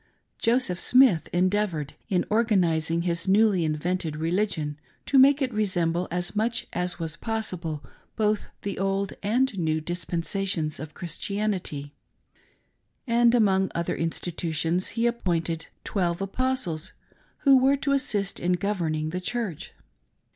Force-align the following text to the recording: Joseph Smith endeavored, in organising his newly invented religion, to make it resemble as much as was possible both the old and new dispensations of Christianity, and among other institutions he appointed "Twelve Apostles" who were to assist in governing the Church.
Joseph 0.39 0.79
Smith 0.79 1.29
endeavored, 1.31 1.93
in 2.09 2.25
organising 2.31 3.03
his 3.03 3.27
newly 3.27 3.63
invented 3.63 4.15
religion, 4.15 4.79
to 5.05 5.19
make 5.19 5.43
it 5.43 5.53
resemble 5.53 6.07
as 6.09 6.35
much 6.35 6.65
as 6.73 6.97
was 6.97 7.15
possible 7.15 7.85
both 8.15 8.47
the 8.63 8.79
old 8.79 9.13
and 9.21 9.55
new 9.59 9.79
dispensations 9.79 10.79
of 10.79 10.95
Christianity, 10.95 11.93
and 13.05 13.35
among 13.35 13.69
other 13.75 13.95
institutions 13.95 14.87
he 14.97 15.05
appointed 15.05 15.67
"Twelve 15.83 16.19
Apostles" 16.19 16.93
who 17.41 17.55
were 17.55 17.77
to 17.77 17.91
assist 17.91 18.39
in 18.39 18.53
governing 18.53 19.11
the 19.11 19.21
Church. 19.21 19.71